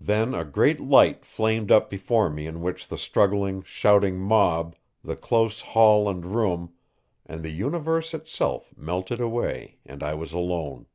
[0.00, 5.14] Then a great light flamed up before me in which the struggling, shouting mob, the
[5.14, 6.72] close hall and room,
[7.26, 10.86] and the universe itself melted away, and I was alone.